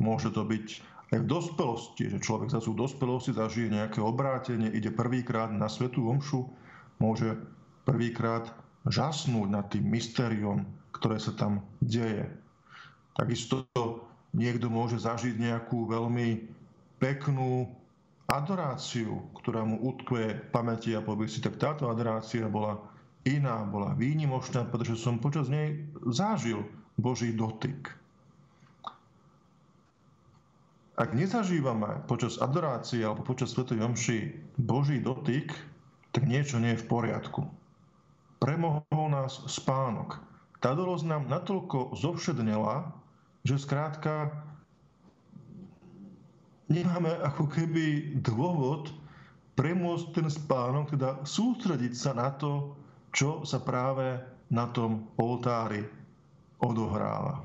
[0.00, 0.66] môže to byť
[1.14, 6.10] aj v dospelosti, že človek zase v dospelosti zažije nejaké obrátenie, ide prvýkrát na svetú
[6.10, 6.48] omšu,
[6.98, 7.38] môže
[7.86, 8.50] prvýkrát
[8.88, 12.26] žasnúť nad tým mystériom, ktoré sa tam deje.
[13.14, 13.68] Takisto
[14.34, 16.50] niekto môže zažiť nejakú veľmi
[17.04, 17.68] peknú
[18.32, 22.80] adoráciu, ktorá mu utkve pamäti a povie si, tak táto adorácia bola
[23.28, 26.64] iná, bola výnimočná, pretože som počas nej zažil
[26.96, 27.92] Boží dotyk.
[30.96, 34.18] Ak nezažívame počas adorácie alebo počas Svetej Jomši
[34.56, 35.52] Boží dotyk,
[36.14, 37.42] tak niečo nie je v poriadku.
[38.40, 40.22] Premohol nás spánok.
[40.62, 42.94] Tá dolosť nám natoľko zovšednela,
[43.42, 44.32] že skrátka
[46.68, 48.92] nemáme ako keby dôvod
[49.54, 52.74] premôcť ten spánok, teda sústrediť sa na to,
[53.14, 54.18] čo sa práve
[54.50, 55.86] na tom oltári
[56.58, 57.42] odohráva.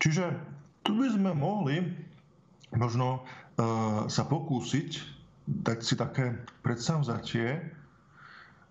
[0.00, 0.34] Čiže
[0.82, 1.78] tu by sme mohli
[2.74, 3.20] možno e,
[4.08, 4.90] sa pokúsiť
[5.46, 7.60] dať si také predsavzatie,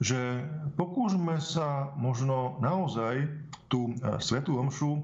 [0.01, 0.41] že
[0.75, 3.29] pokúsme sa možno naozaj
[3.69, 5.01] tú e, svetú omšu e,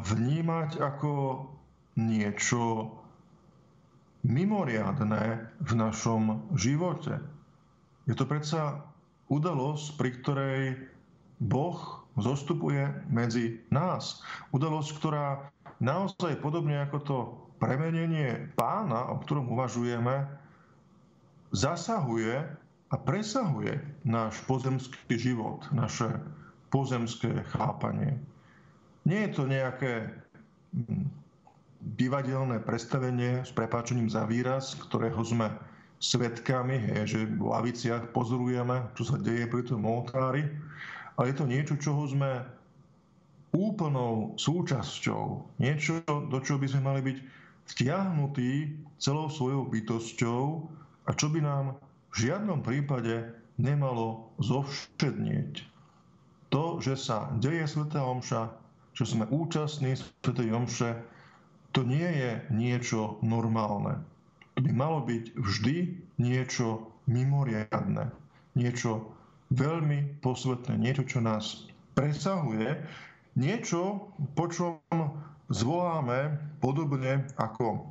[0.00, 1.10] vnímať ako
[1.96, 2.88] niečo
[4.22, 7.18] mimoriadné v našom živote.
[8.06, 8.86] Je to predsa
[9.28, 10.62] udalosť, pri ktorej
[11.42, 11.78] Boh
[12.18, 14.22] zostupuje medzi nás.
[14.54, 15.50] Udalosť, ktorá
[15.82, 17.18] naozaj podobne ako to
[17.58, 20.26] premenenie pána, o ktorom uvažujeme,
[21.50, 22.42] zasahuje
[22.92, 26.10] a presahuje náš pozemský život, naše
[26.68, 28.20] pozemské chápanie.
[29.04, 30.12] Nie je to nejaké
[30.74, 31.21] hm,
[31.82, 35.50] divadelné predstavenie s prepáčením za výraz, ktorého sme
[36.02, 40.46] svetkami, hej, že v laviciach pozorujeme, čo sa deje pri tom oltári,
[41.14, 42.42] ale je to niečo, čoho sme
[43.52, 45.54] úplnou súčasťou.
[45.60, 47.18] Niečo, do čoho by sme mali byť
[47.70, 50.42] vtiahnutí celou svojou bytosťou
[51.06, 51.78] a čo by nám
[52.12, 55.68] v žiadnom prípade nemalo zovšednieť.
[56.52, 58.52] To, že sa deje Sveta Omša,
[58.92, 60.90] že sme účastní Svetej Omše,
[61.72, 64.04] to nie je niečo normálne.
[64.56, 65.76] To by malo byť vždy
[66.20, 68.12] niečo mimoriadne,
[68.52, 69.08] niečo
[69.52, 72.76] veľmi posvetné, niečo, čo nás presahuje,
[73.36, 74.80] niečo, po čom
[75.48, 77.88] zvoláme podobne ako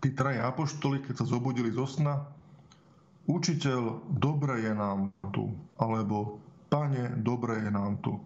[0.00, 2.24] tí traja apoštoli, keď sa zobudili zo sna,
[3.28, 6.40] učiteľ, dobre je nám tu, alebo
[6.72, 8.16] pane, dobre je nám tu.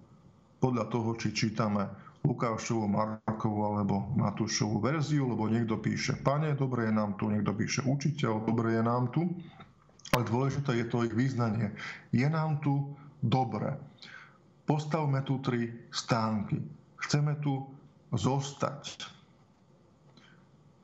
[0.63, 6.93] Podľa toho, či čítame Lukášovu, Markovu alebo Matúšovú verziu, lebo niekto píše Pane, dobre je
[6.93, 9.31] nám tu, niekto píše Učiteľ, dobre je nám tu.
[10.15, 11.71] Ale dôležité je to ich význanie.
[12.11, 13.75] Je nám tu dobre.
[14.67, 16.59] Postavme tu tri stánky.
[17.07, 17.63] Chceme tu
[18.11, 19.07] zostať.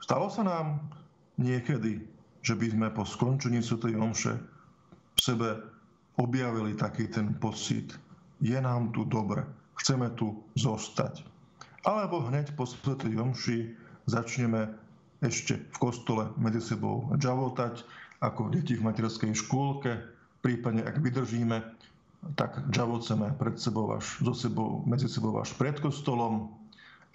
[0.02, 0.82] Stalo sa nám
[1.38, 2.02] niekedy,
[2.42, 4.34] že by sme po skončení Svetej Omše
[5.14, 5.48] v sebe
[6.18, 7.94] objavili taký ten pocit,
[8.42, 9.46] je nám tu dobre,
[9.78, 11.31] chceme tu zostať.
[11.82, 13.74] Alebo hneď po Svetej Jomši
[14.06, 14.70] začneme
[15.22, 17.82] ešte v kostole medzi sebou džavotať,
[18.22, 19.98] ako deti v materskej škôlke,
[20.42, 21.58] prípadne ak vydržíme,
[22.38, 26.54] tak džavoceme pred sebou až, so sebou, medzi sebou až pred kostolom,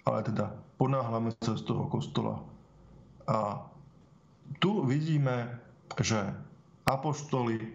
[0.04, 2.44] ale teda ponáhľame sa z toho kostola.
[3.24, 3.64] A
[4.60, 5.48] tu vidíme,
[6.00, 6.28] že
[6.84, 7.72] apoštoli,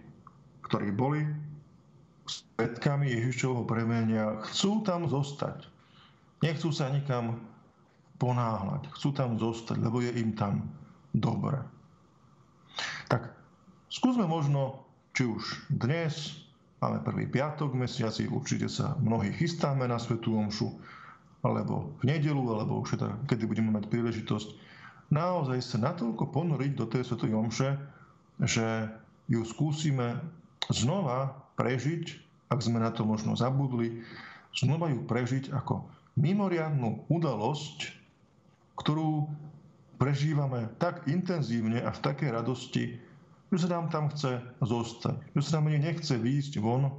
[0.66, 1.26] ktorí boli
[2.26, 5.73] svetkami Ježišovho premenia, chcú tam zostať.
[6.44, 7.40] Nechcú sa nikam
[8.20, 10.68] ponáhľať, chcú tam zostať, lebo je im tam
[11.16, 11.56] dobre.
[13.08, 13.32] Tak
[13.88, 14.84] skúsme možno,
[15.16, 16.44] či už dnes,
[16.84, 20.68] máme prvý piatok mesiaci, určite sa mnohí chystáme na Svetú Omšu,
[21.48, 24.50] alebo v nedelu, alebo už teda, kedy budeme mať príležitosť,
[25.16, 27.70] naozaj sa natoľko ponoriť do tej Svetej Omše,
[28.44, 28.92] že
[29.32, 30.20] ju skúsime
[30.68, 32.20] znova prežiť,
[32.52, 34.04] ak sme na to možno zabudli,
[34.52, 37.90] znova ju prežiť ako mimoriadnú udalosť,
[38.78, 39.30] ktorú
[39.98, 43.00] prežívame tak intenzívne a v takej radosti,
[43.54, 46.90] že sa nám tam chce zostať, že sa nám nechce výjsť von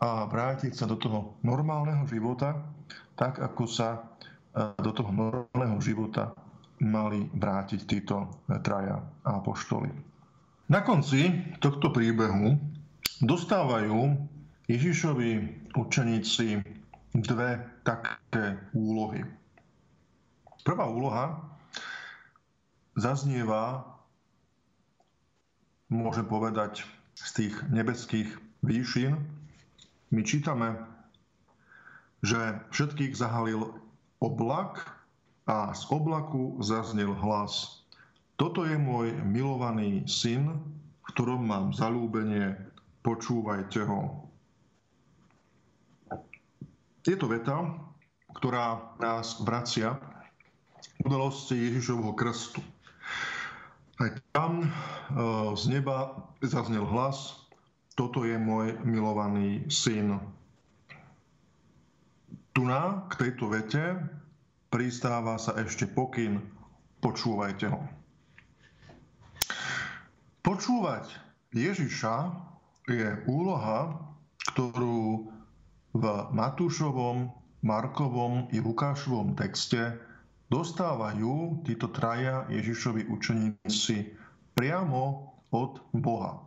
[0.00, 2.56] a vrátiť sa do toho normálneho života,
[3.18, 3.98] tak ako sa e,
[4.80, 6.32] do toho normálneho života
[6.80, 8.96] mali vrátiť títo traja
[9.28, 9.92] apoštoli.
[10.72, 11.28] Na konci
[11.60, 12.56] tohto príbehu
[13.20, 14.16] dostávajú
[14.70, 15.30] Ježišovi
[15.76, 16.79] učeníci
[17.14, 19.26] dve také úlohy.
[20.62, 21.40] Prvá úloha
[22.94, 23.82] zaznieva,
[25.90, 26.86] môžem povedať,
[27.18, 28.30] z tých nebeských
[28.64, 29.18] výšin.
[30.10, 30.76] My čítame,
[32.24, 33.76] že všetkých zahalil
[34.20, 34.84] oblak
[35.48, 37.84] a z oblaku zaznel hlas.
[38.36, 40.60] Toto je môj milovaný syn,
[41.04, 42.56] v ktorom mám zalúbenie,
[43.04, 44.29] počúvajte ho.
[47.00, 47.64] Je to veta,
[48.36, 49.96] ktorá nás vracia
[51.00, 52.60] k udalosti Ježišovho krstu.
[54.00, 54.68] Aj tam e,
[55.56, 57.48] z neba zaznel hlas,
[57.96, 60.20] toto je môj milovaný syn.
[62.52, 63.96] Tu na, k tejto vete,
[64.68, 66.40] pristáva sa ešte pokyn,
[67.00, 67.80] počúvajte ho.
[70.40, 71.08] Počúvať
[71.52, 72.14] Ježiša
[72.88, 74.00] je úloha,
[74.52, 75.28] ktorú
[75.94, 79.98] v Matúšovom, Markovom i Lukášovom texte
[80.48, 84.16] dostávajú títo traja Ježišovi učeníci
[84.56, 86.40] priamo od Boha.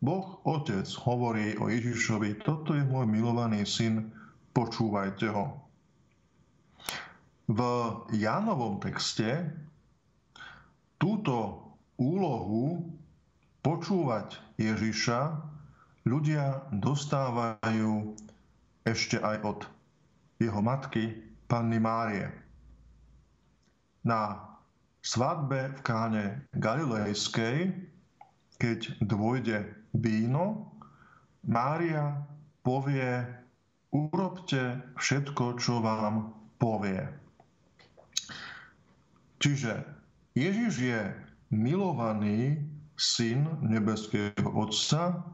[0.00, 4.08] Boh Otec hovorí o Ježišovi, toto je môj milovaný syn,
[4.56, 5.60] počúvajte ho.
[7.50, 7.60] V
[8.16, 9.50] Jánovom texte
[10.96, 11.60] túto
[12.00, 12.96] úlohu
[13.60, 15.20] počúvať Ježiša
[16.08, 18.16] ľudia dostávajú
[18.84, 19.60] ešte aj od
[20.40, 22.30] jeho matky, Panny Márie.
[24.06, 24.40] Na
[25.04, 26.24] svadbe v káne
[26.56, 27.74] Galilejskej,
[28.56, 30.72] keď dôjde víno,
[31.44, 32.24] Mária
[32.60, 33.24] povie,
[33.90, 37.08] urobte všetko, čo vám povie.
[39.40, 39.80] Čiže
[40.36, 41.00] Ježiš je
[41.48, 42.60] milovaný
[43.00, 45.24] syn nebeského Otca,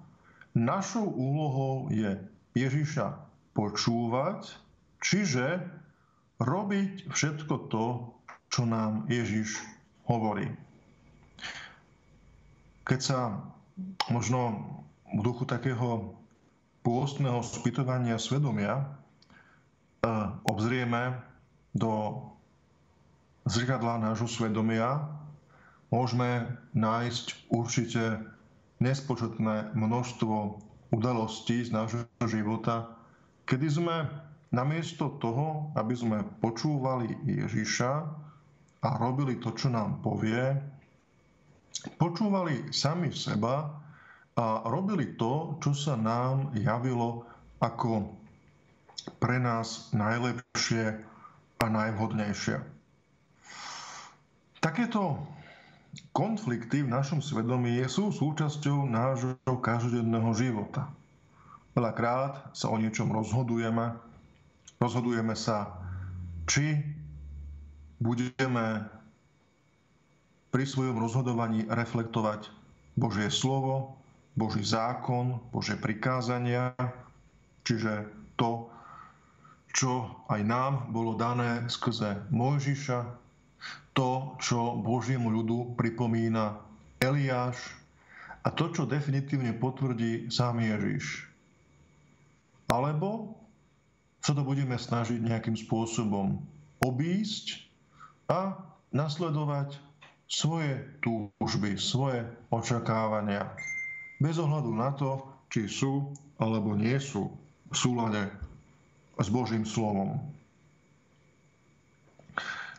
[0.55, 2.15] našou úlohou je
[2.55, 3.26] Ježiša
[3.57, 4.53] počúvať,
[5.01, 5.65] čiže
[6.37, 8.13] robiť všetko to,
[8.53, 9.57] čo nám Ježiš
[10.05, 10.53] hovorí.
[12.87, 13.21] keď sa
[14.15, 14.63] možno
[15.11, 16.15] v duchu takého
[16.87, 18.85] pôstneho spytovania svedomia e,
[20.47, 21.19] obzrieme
[21.75, 22.23] do
[23.51, 25.03] zrkadla nášho svedomia,
[25.91, 26.47] môžeme
[26.79, 28.23] nájsť určite
[28.79, 30.63] nespočetné množstvo
[30.95, 32.96] udalostí z nášho života,
[33.47, 33.97] kedy sme
[34.51, 37.93] namiesto toho, aby sme počúvali Ježiša
[38.83, 40.55] a robili to, čo nám povie,
[41.99, 43.71] počúvali sami seba
[44.37, 47.25] a robili to, čo sa nám javilo
[47.63, 48.11] ako
[49.23, 50.99] pre nás najlepšie
[51.57, 52.57] a najvhodnejšie.
[54.61, 55.23] Takéto
[56.11, 60.91] konflikty v našom svedomí sú súčasťou nášho každodenného života.
[61.77, 63.93] Veľakrát sa o niečom rozhodujeme,
[64.81, 65.77] rozhodujeme sa,
[66.49, 66.81] či
[68.01, 68.81] budeme
[70.49, 72.49] pri svojom rozhodovaní reflektovať
[72.97, 74.01] Božie slovo,
[74.41, 76.73] Boží zákon, Božie prikázania,
[77.61, 78.09] čiže
[78.41, 78.73] to,
[79.77, 83.05] čo aj nám bolo dané skrze Mojžiša,
[83.93, 86.57] to, čo Božiemu ľudu pripomína
[87.05, 87.61] Eliáš
[88.45, 91.26] a to, čo definitívne potvrdí sám Ježiš.
[92.67, 93.39] Alebo
[94.21, 96.43] sa to budeme snažiť nejakým spôsobom
[96.83, 97.63] obísť
[98.27, 98.59] a
[98.91, 99.79] nasledovať
[100.27, 103.55] svoje túžby, svoje očakávania.
[104.19, 106.11] Bez ohľadu na to, či sú
[106.43, 107.31] alebo nie sú
[107.71, 108.27] v súlade
[109.17, 110.19] s Božím slovom.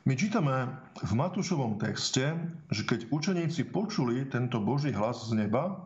[0.07, 0.71] My čítame
[1.03, 2.31] v Matúšovom texte,
[2.71, 5.83] že keď učeníci počuli tento Boží hlas z neba,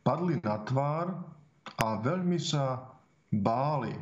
[0.00, 1.20] padli na tvár
[1.76, 2.91] a veľmi sa
[3.32, 3.96] báli.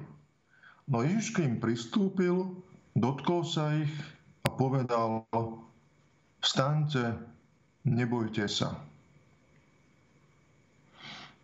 [0.90, 2.50] No Ježiš k im pristúpil,
[2.98, 3.94] dotkol sa ich
[4.42, 5.22] a povedal,
[6.42, 7.14] vstaňte,
[7.86, 8.74] nebojte sa.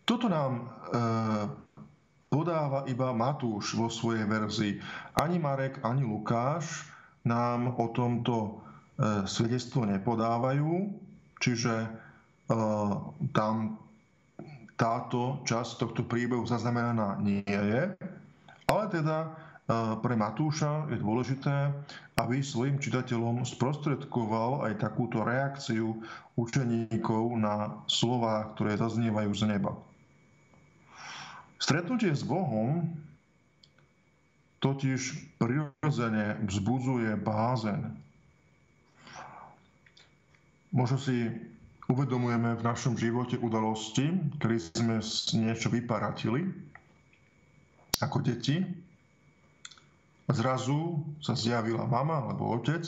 [0.07, 0.65] Toto nám e,
[2.31, 4.79] podáva iba Matúš vo svojej verzii.
[5.19, 6.91] Ani Marek, ani Lukáš
[7.27, 8.51] nám o tomto e,
[9.27, 10.95] svedectvo nepodávajú,
[11.43, 11.89] čiže e,
[13.35, 13.86] tam
[14.77, 17.97] táto časť tohto príbehu zaznamenaná nie je,
[18.69, 19.33] ale teda
[19.99, 21.75] pre Matúša je dôležité,
[22.23, 26.01] aby svojim čitateľom sprostredkoval aj takúto reakciu
[26.39, 29.75] učeníkov na slová, ktoré zaznievajú z neba.
[31.59, 32.95] Stretnutie s Bohom
[34.63, 37.81] totiž prirodzene vzbudzuje bázeň.
[40.71, 41.33] Možno si
[41.87, 44.11] uvedomujeme v našom živote udalosti,
[44.43, 44.97] kedy sme
[45.39, 46.51] niečo vyparatili
[48.03, 48.61] ako deti,
[50.27, 52.83] Zrazu sa zjavila mama alebo otec,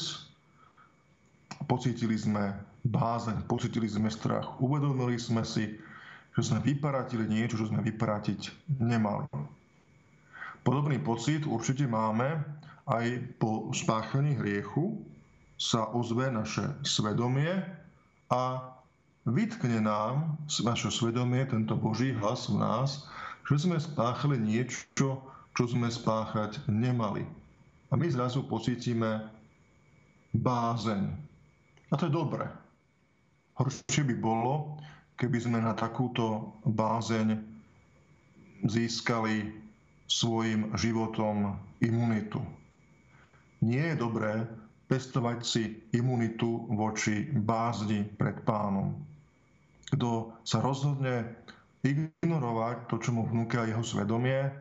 [1.70, 2.50] pocítili sme
[2.82, 5.78] bázeň, pocítili sme strach, uvedomili sme si,
[6.34, 9.30] že sme vyparatili niečo, čo sme vyparatiť nemali.
[10.66, 12.42] Podobný pocit určite máme
[12.90, 14.98] aj po spáchaní hriechu,
[15.54, 17.54] sa ozve naše svedomie
[18.34, 18.62] a
[19.28, 23.04] vytkne nám naše svedomie, tento Boží hlas v nás,
[23.48, 25.20] že sme spáchali niečo,
[25.56, 27.24] čo sme spáchať nemali.
[27.88, 29.24] A my zrazu pocítime
[30.36, 31.08] bázeň.
[31.88, 32.44] A to je dobré.
[33.56, 34.76] Horšie by bolo,
[35.16, 37.40] keby sme na takúto bázeň
[38.68, 39.50] získali
[40.06, 42.38] svojim životom imunitu.
[43.64, 44.46] Nie je dobré
[44.88, 45.62] pestovať si
[45.92, 49.07] imunitu voči bázni pred pánom.
[49.88, 51.38] Kto sa rozhodne
[51.86, 54.52] ignorovať to, čo mu vnúka jeho svedomie,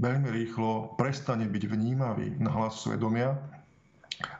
[0.00, 3.36] veľmi rýchlo prestane byť vnímavý na hlas svedomia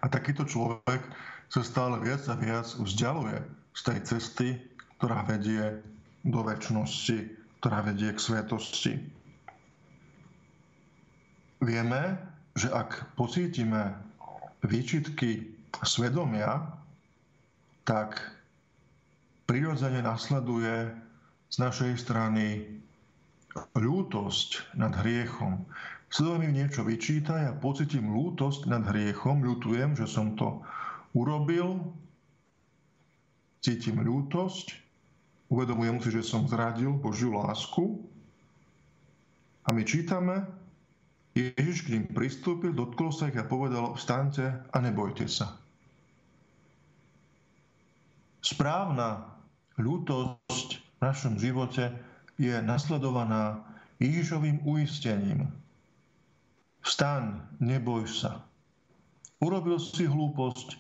[0.01, 1.03] a takýto človek
[1.51, 3.43] sa stále viac a viac vzdialuje
[3.75, 4.49] z tej cesty,
[4.97, 5.83] ktorá vedie
[6.23, 7.19] do väčšnosti,
[7.61, 8.95] ktorá vedie k svetosti.
[11.61, 12.17] Vieme,
[12.57, 13.93] že ak pocítime
[14.65, 15.53] výčitky
[15.85, 16.73] svedomia,
[17.85, 18.40] tak
[19.51, 20.95] prirodzene nasleduje
[21.51, 22.71] z našej strany
[23.75, 25.67] ľútosť nad hriechom.
[26.07, 30.63] Svedomie mi niečo vyčíta, ja pocitím lútosť nad hriechom, ľutujem, že som to
[31.19, 31.83] urobil,
[33.59, 34.71] cítim ľútosť,
[35.51, 38.07] uvedomujem si, že som zradil Božiu lásku
[39.67, 40.47] a my čítame,
[41.35, 45.59] Ježiš k ním pristúpil, dotkol sa ich a povedal, vstaňte a nebojte sa.
[48.47, 49.40] Správna
[49.81, 51.93] ľútosť v našom živote
[52.37, 53.65] je nasledovaná
[54.01, 55.53] Ježišovým uistením.
[56.81, 58.45] Vstaň, neboj sa.
[59.41, 60.77] Urobil si hlúposť,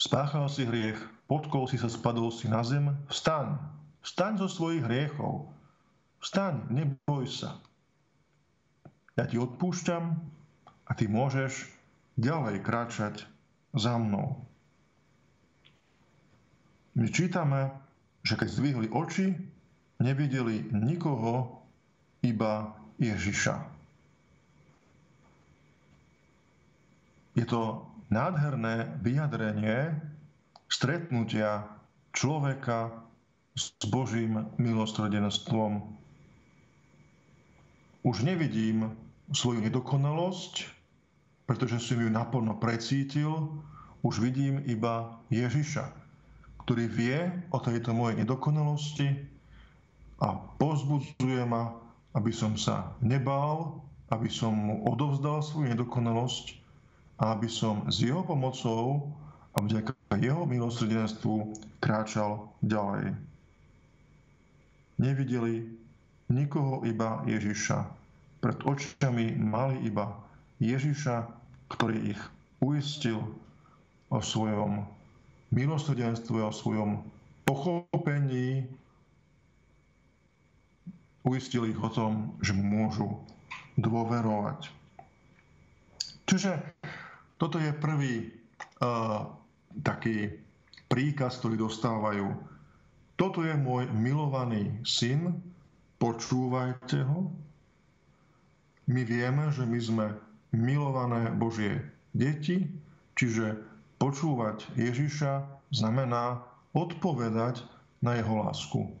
[0.00, 3.60] spáchal si hriech, potkol si sa, spadol si na zem, vstaň,
[4.04, 5.48] vstaň zo svojich hriechov,
[6.20, 7.60] vstaň, neboj sa.
[9.16, 10.04] Ja ti odpúšťam
[10.88, 11.68] a ty môžeš
[12.20, 13.14] ďalej kráčať
[13.76, 14.44] za mnou.
[16.94, 17.74] My čítame,
[18.24, 19.36] že keď zdvihli oči,
[20.00, 21.60] nevideli nikoho,
[22.24, 23.60] iba Ježiša.
[27.36, 29.92] Je to nádherné vyjadrenie
[30.72, 31.68] stretnutia
[32.16, 32.96] človeka
[33.52, 35.84] s Božím milosrdenstvom.
[38.08, 38.96] Už nevidím
[39.36, 40.64] svoju nedokonalosť,
[41.44, 43.52] pretože som ju naplno precítil,
[44.00, 46.03] už vidím iba Ježiša
[46.64, 47.18] ktorý vie
[47.52, 49.12] o tejto mojej nedokonalosti
[50.24, 51.76] a pozbudzuje ma,
[52.16, 56.56] aby som sa nebál, aby som mu odovzdal svoju nedokonalosť
[57.20, 59.12] a aby som s jeho pomocou
[59.54, 61.52] a vďaka jeho milosrdenstvu
[61.84, 63.12] kráčal ďalej.
[64.96, 65.68] Nevideli
[66.32, 67.78] nikoho iba Ježiša.
[68.40, 70.16] Pred očami mali iba
[70.64, 71.28] Ježiša,
[71.68, 72.20] ktorý ich
[72.64, 73.20] uistil
[74.08, 74.86] o svojom
[75.54, 77.06] milosrdenstve, o svojom
[77.46, 78.66] pochopení,
[81.24, 83.22] uistili ich o tom, že môžu
[83.80, 84.68] dôverovať.
[86.28, 86.60] Čiže
[87.40, 88.28] toto je prvý
[88.80, 89.28] uh,
[89.80, 90.36] taký
[90.90, 92.28] príkaz, ktorý dostávajú.
[93.14, 95.38] Toto je môj milovaný syn,
[96.02, 97.30] počúvajte ho.
[98.84, 100.06] My vieme, že my sme
[100.52, 101.80] milované Božie
[102.12, 102.68] deti,
[103.16, 103.56] čiže
[104.04, 106.44] Počúvať Ježiša znamená
[106.76, 107.64] odpovedať
[108.04, 108.92] na jeho lásku.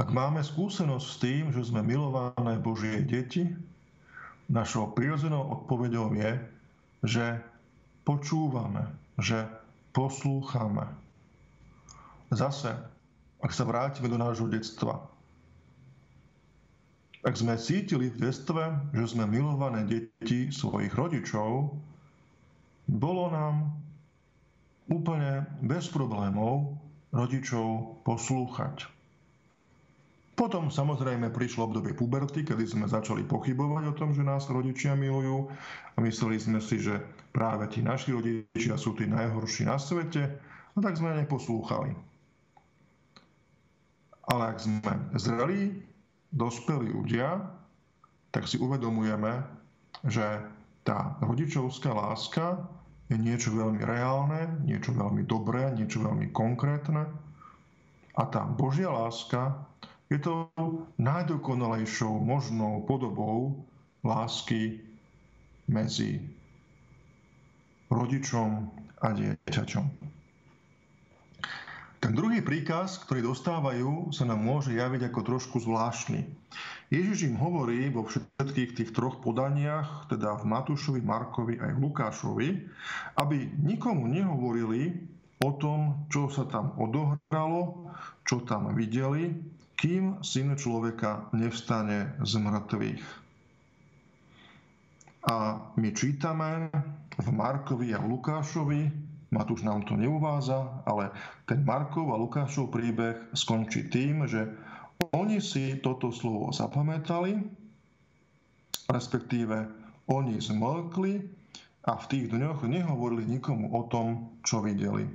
[0.00, 3.44] Ak máme skúsenosť s tým, že sme milované Božie deti,
[4.48, 6.32] našou prirodzenou odpovedou je,
[7.04, 7.36] že
[8.08, 8.88] počúvame,
[9.20, 9.44] že
[9.92, 10.88] poslúchame.
[12.32, 12.72] Zase,
[13.44, 15.04] ak sa vrátime do nášho detstva,
[17.20, 21.76] ak sme cítili v detstve, že sme milované deti svojich rodičov,
[22.86, 23.74] bolo nám
[24.86, 26.78] úplne bez problémov
[27.10, 28.86] rodičov poslúchať.
[30.36, 35.48] Potom samozrejme prišlo obdobie puberty, kedy sme začali pochybovať o tom, že nás rodičia milujú
[35.96, 37.00] a mysleli sme si, že
[37.32, 40.28] práve tí naši rodičia sú tí najhorší na svete
[40.76, 41.96] a tak sme neposlúchali.
[44.28, 45.80] Ale ak sme zreli,
[46.36, 47.40] dospelí ľudia,
[48.28, 49.40] tak si uvedomujeme,
[50.04, 50.44] že
[50.86, 52.62] tá rodičovská láska
[53.10, 57.10] je niečo veľmi reálne, niečo veľmi dobré, niečo veľmi konkrétne.
[58.14, 59.66] A tá Božia láska
[60.06, 60.46] je to
[61.02, 63.66] najdokonalejšou možnou podobou
[64.06, 64.78] lásky
[65.66, 66.22] medzi
[67.90, 68.70] rodičom
[69.02, 69.86] a dieťaťom.
[71.96, 76.22] Ten druhý príkaz, ktorý dostávajú, sa nám môže javiť ako trošku zvláštny.
[76.86, 82.48] Ježiš im hovorí vo všetkých tých troch podaniach, teda v Matúšovi, Markovi aj v Lukášovi,
[83.18, 84.94] aby nikomu nehovorili
[85.42, 87.90] o tom, čo sa tam odohralo,
[88.22, 89.34] čo tam videli,
[89.76, 93.04] kým syn človeka nevstane z mŕtvych.
[95.26, 96.70] A my čítame
[97.18, 98.94] v Markovi a Lukášovi,
[99.34, 101.10] Matúš nám to neuváza, ale
[101.50, 104.46] ten Markov a Lukášov príbeh skončí tým, že
[105.12, 107.36] oni si toto slovo zapamätali,
[108.88, 109.68] respektíve
[110.08, 111.14] oni zmlkli
[111.86, 115.06] a v tých dňoch nehovorili nikomu o tom, čo videli.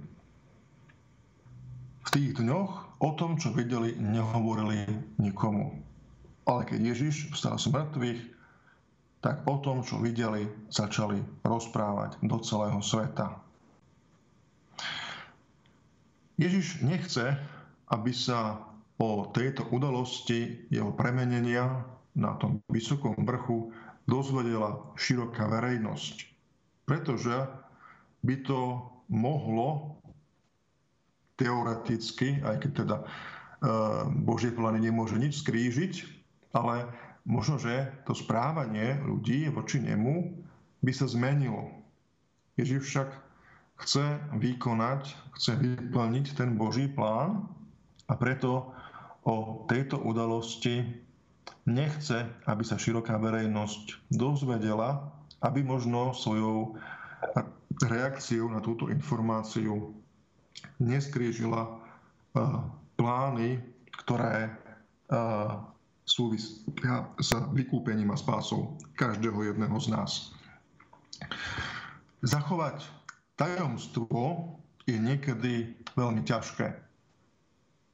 [2.01, 4.85] V tých dňoch o tom, čo videli, nehovorili
[5.21, 5.79] nikomu.
[6.49, 8.21] Ale keď Ježiš vstal z mŕtvych,
[9.21, 13.37] tak o tom, čo videli, začali rozprávať do celého sveta.
[16.41, 17.37] Ježiš nechce,
[17.93, 18.70] aby sa
[19.01, 21.81] o tejto udalosti jeho premenenia
[22.13, 23.73] na tom vysokom vrchu
[24.05, 26.29] dozvedela široká verejnosť.
[26.85, 27.49] Pretože
[28.21, 29.97] by to mohlo
[31.33, 33.05] teoreticky, aj keď teda e,
[34.21, 35.93] Božie plány nemôže nič skrížiť,
[36.53, 36.85] ale
[37.25, 40.45] možno, že to správanie ľudí voči nemu
[40.85, 41.73] by sa zmenilo.
[42.61, 43.09] Ježiš však
[43.81, 44.05] chce
[44.37, 45.09] vykonať,
[45.41, 47.49] chce vyplniť ten Boží plán
[48.05, 48.75] a preto
[49.21, 50.81] o tejto udalosti
[51.65, 55.13] nechce, aby sa široká verejnosť dozvedela,
[55.45, 56.77] aby možno svojou
[57.81, 59.93] reakciou na túto informáciu
[60.77, 61.71] neskrížila e,
[62.97, 63.61] plány,
[64.05, 64.51] ktoré e,
[66.05, 70.11] súvisia s vykúpením a spásou každého jedného z nás.
[72.21, 72.85] Zachovať
[73.37, 76.90] tajomstvo je niekedy veľmi ťažké.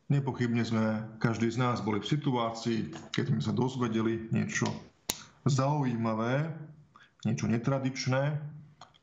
[0.07, 4.71] Nepochybne sme, každý z nás boli v situácii, keď sme sa dozvedeli niečo
[5.43, 6.47] zaujímavé,
[7.27, 8.39] niečo netradičné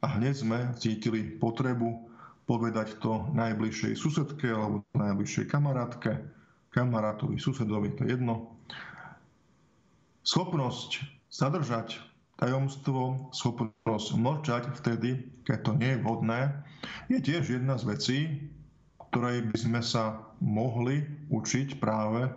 [0.00, 2.08] a hneď sme cítili potrebu
[2.48, 6.24] povedať to najbližšej susedke alebo najbližšej kamarátke,
[6.72, 8.56] kamarátovi, susedovi, to je jedno.
[10.24, 12.00] Schopnosť zadržať
[12.40, 16.40] tajomstvo, schopnosť mlčať vtedy, keď to nie je vhodné,
[17.12, 18.18] je tiež jedna z vecí,
[19.12, 21.00] ktorej by sme sa mohli
[21.32, 22.28] učiť práve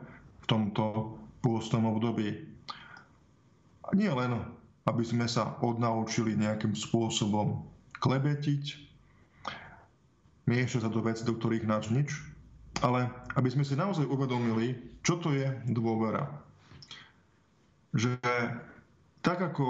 [0.42, 2.48] v tomto pôstnom období.
[3.84, 4.40] A nie len,
[4.88, 7.68] aby sme sa odnaučili nejakým spôsobom
[8.00, 8.88] klebetiť,
[10.48, 12.16] miešať sa do veci, do ktorých náš nič,
[12.80, 16.32] ale aby sme si naozaj uvedomili, čo to je dôvera.
[17.92, 18.16] Že
[19.20, 19.68] tak ako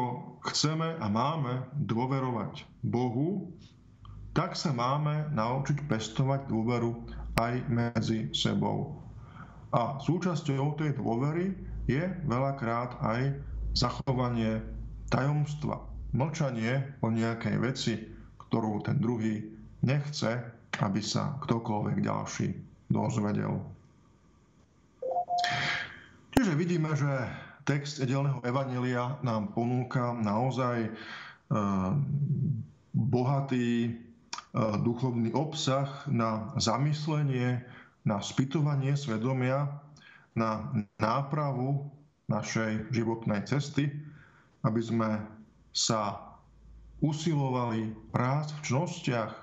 [0.54, 3.50] chceme a máme dôverovať Bohu,
[4.38, 6.94] tak sa máme naučiť pestovať dôveru
[7.38, 8.98] aj medzi sebou.
[9.72, 11.54] A súčasťou tej dôvery
[11.86, 13.38] je veľakrát aj
[13.78, 14.60] zachovanie
[15.14, 15.80] tajomstva,
[16.12, 17.94] mlčanie o nejakej veci,
[18.48, 19.46] ktorú ten druhý
[19.86, 20.42] nechce,
[20.82, 22.48] aby sa ktokoľvek ďalší
[22.90, 23.60] dozvedel.
[26.34, 27.10] Čiže vidíme, že
[27.68, 30.92] text edelného evanelia nám ponúka naozaj e,
[32.94, 33.98] bohatý
[34.56, 37.62] duchovný obsah na zamyslenie,
[38.08, 39.68] na spytovanie svedomia,
[40.38, 40.72] na
[41.02, 41.92] nápravu
[42.32, 43.92] našej životnej cesty,
[44.64, 45.10] aby sme
[45.72, 46.20] sa
[47.04, 49.34] usilovali rásť v čnostiach,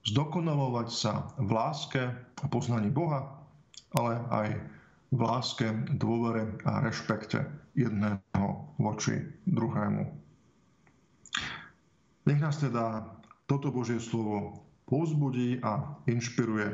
[0.00, 3.28] zdokonalovať sa v láske a poznaní Boha,
[3.94, 4.48] ale aj
[5.10, 5.66] v láske,
[5.98, 7.44] dôvere a rešpekte
[7.74, 8.48] jedného
[8.78, 10.06] voči druhému.
[12.30, 13.04] Nech nás teda
[13.50, 16.70] toto Božie slovo povzbudí a inšpiruje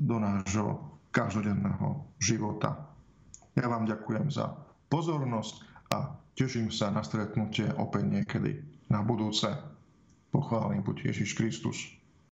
[0.00, 0.80] do nášho
[1.12, 2.88] každodenného života.
[3.52, 4.56] Ja vám ďakujem za
[4.88, 5.60] pozornosť
[5.92, 9.44] a teším sa na stretnutie opäť niekedy na budúce.
[10.32, 11.84] Pochválený buď Ježiš Kristus.